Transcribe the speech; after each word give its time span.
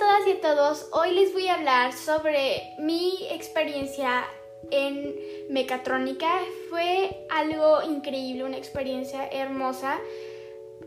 todas 0.00 0.26
y 0.26 0.30
a 0.30 0.40
todos, 0.40 0.88
hoy 0.92 1.10
les 1.10 1.34
voy 1.34 1.46
a 1.48 1.56
hablar 1.56 1.92
sobre 1.92 2.74
mi 2.78 3.18
experiencia 3.30 4.24
en 4.70 5.14
mecatrónica. 5.50 6.26
Fue 6.70 7.26
algo 7.28 7.82
increíble, 7.82 8.44
una 8.44 8.56
experiencia 8.56 9.28
hermosa 9.30 9.98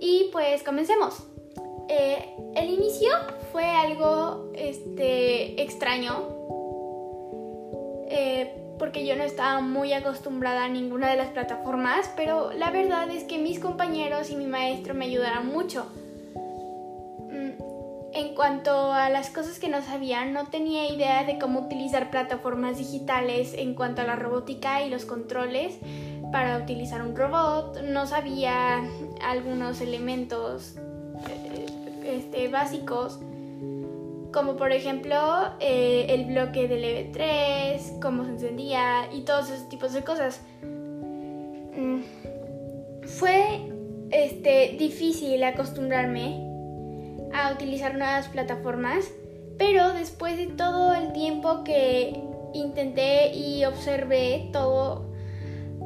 y 0.00 0.30
pues 0.32 0.62
comencemos. 0.62 1.24
Eh, 1.90 2.26
el 2.56 2.70
inicio 2.70 3.10
fue 3.52 3.66
algo 3.66 4.50
este, 4.54 5.60
extraño 5.60 6.30
eh, 8.08 8.50
porque 8.78 9.04
yo 9.06 9.14
no 9.14 9.24
estaba 9.24 9.60
muy 9.60 9.92
acostumbrada 9.92 10.64
a 10.64 10.68
ninguna 10.68 11.10
de 11.10 11.18
las 11.18 11.28
plataformas, 11.28 12.10
pero 12.16 12.50
la 12.54 12.70
verdad 12.70 13.10
es 13.10 13.24
que 13.24 13.36
mis 13.36 13.58
compañeros 13.58 14.30
y 14.30 14.36
mi 14.36 14.46
maestro 14.46 14.94
me 14.94 15.04
ayudaron 15.04 15.48
mucho. 15.48 15.86
En 18.22 18.36
cuanto 18.36 18.92
a 18.92 19.08
las 19.10 19.30
cosas 19.30 19.58
que 19.58 19.68
no 19.68 19.82
sabía, 19.82 20.24
no 20.24 20.46
tenía 20.46 20.88
idea 20.88 21.24
de 21.24 21.40
cómo 21.40 21.58
utilizar 21.58 22.08
plataformas 22.12 22.78
digitales 22.78 23.52
en 23.52 23.74
cuanto 23.74 24.02
a 24.02 24.04
la 24.04 24.14
robótica 24.14 24.86
y 24.86 24.90
los 24.90 25.04
controles 25.06 25.76
para 26.30 26.56
utilizar 26.58 27.02
un 27.02 27.16
robot. 27.16 27.82
No 27.82 28.06
sabía 28.06 28.80
algunos 29.26 29.80
elementos 29.80 30.76
eh, 31.28 31.66
este, 32.04 32.46
básicos, 32.46 33.18
como 34.32 34.56
por 34.56 34.70
ejemplo 34.70 35.16
eh, 35.58 36.06
el 36.10 36.26
bloque 36.26 36.68
del 36.68 36.84
EV3, 36.84 37.98
cómo 38.00 38.24
se 38.24 38.30
encendía 38.30 39.12
y 39.12 39.22
todos 39.22 39.50
esos 39.50 39.68
tipos 39.68 39.92
de 39.94 40.04
cosas. 40.04 40.40
Mm, 40.62 42.02
fue 43.04 43.68
este, 44.12 44.76
difícil 44.78 45.42
acostumbrarme 45.42 46.51
a 47.34 47.52
utilizar 47.52 47.94
nuevas 47.94 48.28
plataformas, 48.28 49.10
pero 49.58 49.92
después 49.92 50.36
de 50.36 50.46
todo 50.46 50.94
el 50.94 51.12
tiempo 51.12 51.64
que 51.64 52.20
intenté 52.54 53.32
y 53.34 53.64
observé 53.64 54.50
todo, 54.52 55.10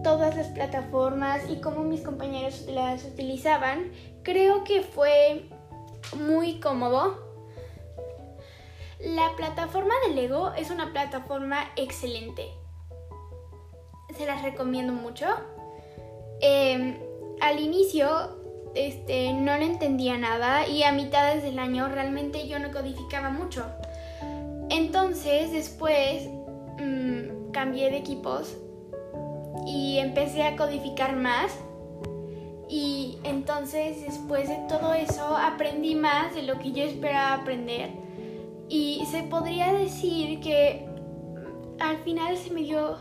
todas 0.03 0.37
las 0.37 0.49
plataformas 0.49 1.43
y 1.51 1.61
cómo 1.61 1.83
mis 1.83 2.01
compañeros 2.01 2.67
las 2.69 3.05
utilizaban, 3.05 3.93
creo 4.23 4.65
que 4.65 4.83
fue 4.83 5.49
muy 6.17 6.61
cómodo. 6.61 7.25
La 9.01 9.35
plataforma 9.37 9.95
de 10.07 10.15
Lego 10.15 10.53
es 10.55 10.71
una 10.71 10.93
plataforma 10.93 11.71
excelente. 11.77 12.47
Se 14.17 14.25
las 14.25 14.43
recomiendo 14.43 14.93
mucho. 14.93 15.27
Em, 16.41 16.99
al 17.41 17.61
inicio 17.61 18.46
este, 18.77 19.33
no 19.33 19.57
le 19.57 19.65
entendía 19.65 20.19
nada 20.19 20.69
y 20.69 20.83
a 20.83 20.93
mitades 20.93 21.43
del 21.43 21.59
año 21.59 21.89
realmente 21.89 22.47
yo 22.47 22.59
no 22.59 22.71
codificaba 22.71 23.31
mucho. 23.31 23.65
Entonces 24.69 25.53
después 25.53 26.29
mm, 26.79 27.51
cambié 27.53 27.91
de 27.91 27.97
equipos 27.97 28.57
y 29.67 29.99
empecé 29.99 30.43
a 30.43 30.57
codificar 30.57 31.17
más 31.17 31.53
y 32.69 33.19
entonces 33.23 34.03
después 34.05 34.49
de 34.49 34.59
todo 34.69 34.93
eso 34.93 35.37
aprendí 35.37 35.95
más 35.95 36.35
de 36.35 36.43
lo 36.43 36.59
que 36.59 36.73
yo 36.73 36.85
esperaba 36.85 37.35
aprender 37.35 37.91
y 38.69 39.05
se 39.11 39.23
podría 39.23 39.73
decir 39.73 40.41
que 40.41 40.87
al 41.79 41.99
final 41.99 42.37
se 42.37 42.51
me 42.51 42.63
dio 42.63 42.97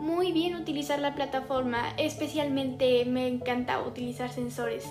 muy 0.00 0.32
bien 0.32 0.54
utilizar 0.54 0.98
la 0.98 1.14
plataforma, 1.14 1.94
especialmente 1.96 3.04
me 3.04 3.28
encanta 3.28 3.80
utilizar 3.82 4.30
sensores. 4.30 4.88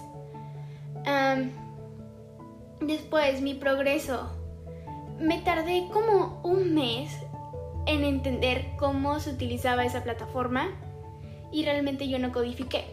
después, 2.81 3.41
mi 3.41 3.53
progreso. 3.53 4.29
Me 5.19 5.39
tardé 5.39 5.87
como 5.91 6.41
un 6.43 6.73
mes 6.73 7.15
en 7.85 8.03
entender 8.03 8.65
cómo 8.77 9.19
se 9.19 9.31
utilizaba 9.31 9.85
esa 9.85 10.03
plataforma 10.03 10.69
y 11.51 11.63
realmente 11.63 12.07
yo 12.09 12.19
no 12.19 12.31
codifiqué. 12.31 12.83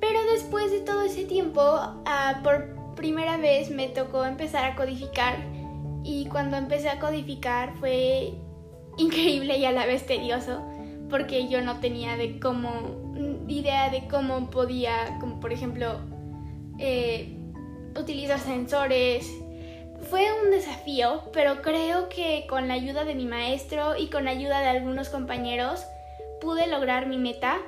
Pero 0.00 0.22
después 0.32 0.70
de 0.70 0.80
todo 0.80 1.02
ese 1.02 1.24
tiempo, 1.24 1.60
ah, 1.60 2.40
por 2.42 2.94
primera 2.94 3.36
vez 3.36 3.70
me 3.70 3.88
tocó 3.88 4.24
empezar 4.24 4.64
a 4.64 4.76
codificar 4.76 5.36
y 6.02 6.26
cuando 6.26 6.56
empecé 6.56 6.88
a 6.88 6.98
codificar 6.98 7.74
fue 7.78 8.34
increíble 9.00 9.58
y 9.58 9.64
a 9.64 9.72
la 9.72 9.86
vez 9.86 10.06
tedioso 10.06 10.62
porque 11.08 11.48
yo 11.48 11.60
no 11.60 11.80
tenía 11.80 12.16
de 12.16 12.38
cómo 12.38 13.00
idea 13.48 13.90
de 13.90 14.06
cómo 14.08 14.50
podía 14.50 15.18
como 15.20 15.40
por 15.40 15.52
ejemplo 15.52 16.00
eh, 16.78 17.36
utilizar 17.98 18.38
sensores 18.38 19.30
fue 20.08 20.26
un 20.44 20.50
desafío 20.50 21.22
pero 21.32 21.62
creo 21.62 22.08
que 22.08 22.46
con 22.48 22.68
la 22.68 22.74
ayuda 22.74 23.04
de 23.04 23.14
mi 23.14 23.26
maestro 23.26 23.96
y 23.96 24.06
con 24.06 24.24
la 24.24 24.30
ayuda 24.30 24.60
de 24.60 24.68
algunos 24.68 25.08
compañeros 25.08 25.84
pude 26.40 26.66
lograr 26.68 27.06
mi 27.06 27.18
meta 27.18 27.58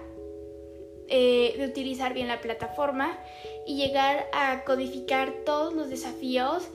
eh, 1.09 1.55
de 1.59 1.67
utilizar 1.67 2.15
bien 2.15 2.29
la 2.29 2.41
plataforma 2.41 3.19
y 3.67 3.77
llegar 3.77 4.27
a 4.33 4.65
codificar 4.65 5.33
todos 5.45 5.75
los 5.75 5.91
desafíos 5.91 6.67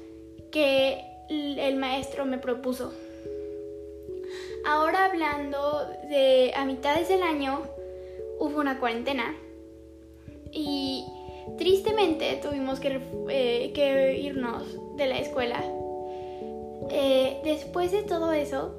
que 0.52 1.02
el 1.30 1.76
maestro 1.76 2.26
me 2.26 2.38
propuso. 2.38 2.94
Ahora 4.68 5.06
hablando 5.06 5.88
de 6.10 6.52
a 6.54 6.66
mitades 6.66 7.08
del 7.08 7.24
año 7.24 7.62
hubo 8.38 8.60
una 8.60 8.82
cuarentena 8.82 9.34
y 10.52 11.06
tristemente 11.58 12.38
tuvimos 12.44 12.82
que, 12.82 13.00
eh, 13.30 14.20
irnos 14.22 14.64
de 14.98 15.08
la 15.08 15.20
escuela. 15.20 15.64
Eh, 16.90 17.40
después 17.46 17.94
de 17.94 18.04
todo 18.04 18.34
eso, 18.34 18.76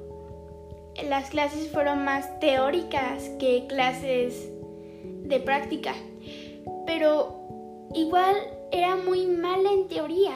las 1.07 1.31
clases 1.31 1.71
fueron 1.71 2.05
más 2.05 2.39
teóricas 2.39 3.27
que 3.39 3.65
clases 3.67 4.47
de 5.23 5.39
práctica, 5.39 5.95
pero 6.85 7.35
igual 7.95 8.35
era 8.71 8.95
muy 8.95 9.25
mala 9.25 9.71
en 9.71 9.87
teoría. 9.87 10.35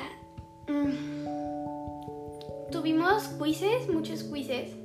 Mm. 0.68 1.28
Tuvimos 2.72 3.28
quizzes, 3.38 3.88
muchos 3.88 4.24
quizzes 4.24 4.83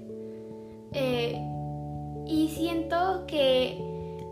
eh, 0.93 1.39
y 2.27 2.49
siento 2.49 3.25
que 3.27 3.79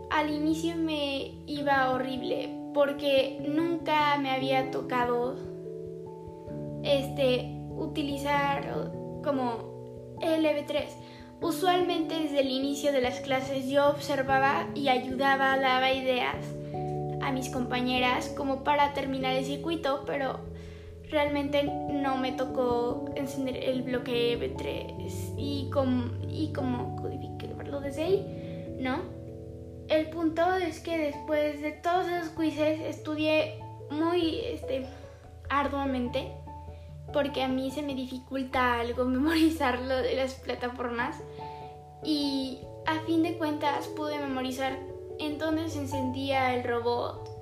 al 0.09 0.29
inicio 0.29 0.75
me 0.75 1.33
iba 1.45 1.91
horrible 1.91 2.49
porque 2.73 3.43
nunca 3.47 4.17
me 4.17 4.31
había 4.31 4.71
tocado 4.71 5.35
este 6.83 7.57
utilizar 7.75 8.91
como 9.23 10.15
el 10.21 10.45
EV3. 10.45 10.85
Usualmente 11.41 12.19
desde 12.19 12.41
el 12.41 12.49
inicio 12.49 12.91
de 12.91 13.01
las 13.01 13.19
clases 13.19 13.67
yo 13.67 13.89
observaba 13.89 14.67
y 14.73 14.89
ayudaba, 14.89 15.57
daba 15.57 15.91
ideas 15.91 16.35
a 17.21 17.31
mis 17.31 17.49
compañeras 17.49 18.33
como 18.35 18.63
para 18.63 18.93
terminar 18.93 19.35
el 19.35 19.45
circuito, 19.45 20.03
pero 20.05 20.39
realmente 21.09 21.63
no 21.63 22.17
me 22.17 22.33
tocó 22.33 23.05
encender 23.15 23.57
el 23.57 23.83
bloque 23.83 24.37
B3 24.39 25.35
y 25.37 25.69
como, 25.71 26.11
y 26.29 26.51
como 26.53 26.95
codificarlo 26.95 27.79
desde 27.79 28.03
ahí, 28.03 28.77
¿no? 28.79 28.99
El 29.87 30.09
punto 30.09 30.53
es 30.55 30.79
que 30.81 30.97
después 30.97 31.61
de 31.61 31.71
todos 31.71 32.07
esos 32.07 32.29
quizzes 32.29 32.81
estudié 32.81 33.59
muy 33.89 34.39
este, 34.39 34.85
arduamente 35.49 36.33
porque 37.13 37.41
a 37.41 37.47
mí 37.47 37.71
se 37.71 37.81
me 37.81 37.95
dificulta 37.95 38.79
algo 38.79 39.05
memorizar 39.05 39.79
lo 39.79 39.95
de 39.95 40.15
las 40.15 40.33
plataformas 40.35 41.15
y 42.03 42.59
a 42.85 42.99
fin 43.05 43.23
de 43.23 43.37
cuentas 43.37 43.87
pude 43.87 44.19
memorizar 44.19 44.77
en 45.19 45.37
dónde 45.37 45.69
se 45.69 45.79
encendía 45.79 46.53
el 46.55 46.63
robot 46.63 47.36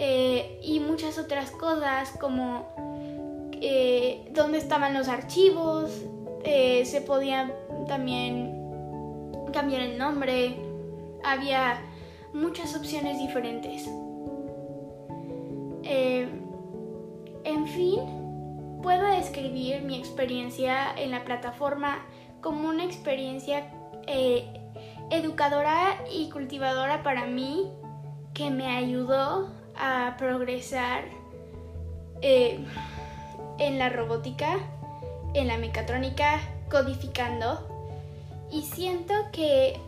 eh, 0.00 0.60
y 0.62 0.78
muchas 0.78 1.18
otras 1.18 1.50
cosas 1.50 2.10
como 2.20 2.68
eh, 3.60 4.30
dónde 4.32 4.58
estaban 4.58 4.94
los 4.94 5.08
archivos, 5.08 5.90
eh, 6.44 6.84
se 6.84 7.00
podía 7.00 7.52
también 7.88 8.54
cambiar 9.52 9.82
el 9.82 9.98
nombre, 9.98 10.54
había 11.24 11.82
muchas 12.32 12.76
opciones 12.76 13.18
diferentes. 13.18 13.90
En 17.44 17.66
fin, 17.66 18.00
puedo 18.82 19.04
describir 19.06 19.82
mi 19.82 19.98
experiencia 19.98 20.94
en 20.96 21.10
la 21.10 21.24
plataforma 21.24 22.06
como 22.40 22.68
una 22.68 22.84
experiencia 22.84 23.72
educadora 25.10 25.98
y 26.12 26.30
cultivadora 26.30 27.02
para 27.02 27.26
mí 27.26 27.72
que 28.34 28.50
me 28.50 28.66
ayudó 28.66 29.48
a 29.78 30.16
progresar 30.18 31.04
en 32.20 33.78
la 33.78 33.88
robótica, 33.88 34.58
en 35.34 35.46
la 35.46 35.58
mecatrónica, 35.58 36.40
codificando. 36.70 37.66
Y 38.50 38.62
siento 38.62 39.14
que 39.32 39.78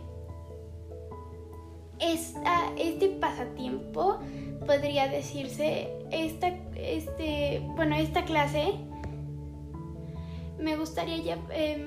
esta, 1.99 2.71
este 2.77 3.09
pasatiempo 3.09 4.19
podría 4.65 5.07
decirse, 5.07 5.89
esta, 6.11 6.49
este, 6.75 7.61
bueno, 7.75 7.95
esta 7.95 8.23
clase 8.23 8.73
me 10.59 10.75
gustaría, 10.75 11.37
eh, 11.51 11.83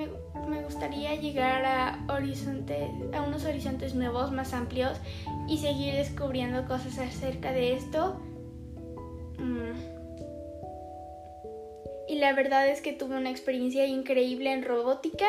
me, 0.49 0.62
gustaría 0.62 1.15
llegar 1.15 1.65
a, 1.65 2.05
horizontes, 2.09 2.91
a 3.12 3.23
unos 3.23 3.44
nuevos, 3.94 4.32
más 4.32 4.52
amplios 4.52 4.99
y 5.49 5.58
seguir 5.58 5.94
descubriendo 5.94 6.67
cosas 6.67 6.99
acerca 6.99 7.52
de 7.52 7.75
esto. 7.75 8.20
Mm. 9.38 9.75
Y 12.08 12.17
la 12.17 12.32
verdad 12.32 12.69
es 12.69 12.81
que 12.81 12.93
tuve 12.93 13.17
una 13.17 13.31
experiencia 13.31 13.87
increíble 13.87 14.52
en 14.52 14.62
robótica 14.62 15.26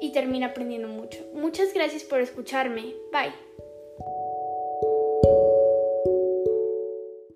y 0.00 0.12
terminé 0.12 0.46
aprendiendo 0.46 0.88
mucho. 0.88 1.18
Muchas 1.34 1.72
gracias 1.72 2.04
por 2.04 2.20
escucharme. 2.20 2.94
Bye. 3.12 3.32